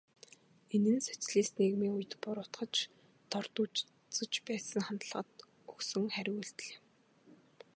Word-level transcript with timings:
Энэ 0.75 0.91
нь 0.95 1.05
социалист 1.09 1.53
нийгмийн 1.59 1.93
үед 1.97 2.13
буруутгаж, 2.23 2.75
дорд 3.31 3.55
үзэж 3.63 4.33
байсан 4.47 4.81
хандлагад 4.85 5.29
өгсөн 5.71 6.05
хариу 6.15 6.35
үйлдэл 6.39 6.69
юм. 6.77 6.83